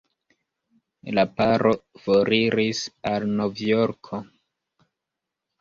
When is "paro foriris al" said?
1.41-3.29